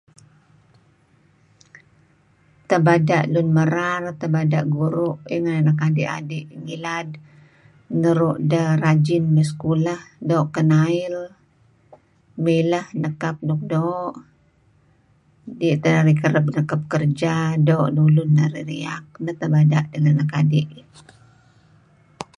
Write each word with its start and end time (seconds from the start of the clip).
Tebada' 2.69 3.29
lun 3.33 3.47
merar, 3.57 4.03
tebada' 4.21 4.61
guru' 4.75 5.15
inan 5.35 5.59
nuk 5.65 5.79
adi'-adi' 5.87 6.49
ngilad 6.63 7.09
nuru' 8.01 8.41
dah 8.51 8.69
rajin 8.83 9.23
may 9.33 9.45
sekolah, 9.51 9.99
doo' 10.27 10.45
kenail 10.55 11.13
milah 12.43 12.85
nekap 13.01 13.35
nuk 13.47 13.61
doo' 13.71 14.17
dih 15.59 15.77
teh 15.81 15.93
narih 15.95 16.17
kereb 16.21 16.45
nekap 16.57 16.81
kerja 16.91 17.33
doo' 17.67 17.89
neh 17.93 18.05
ulun 18.09 18.29
narih 18.37 18.65
riak. 18.69 19.05
Nah 19.23 19.35
tebada' 19.41 19.87
dulun 19.91 20.19
ngilad. 20.29 20.69